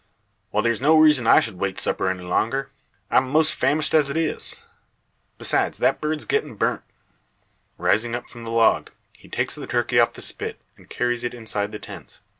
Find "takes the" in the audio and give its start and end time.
9.29-9.67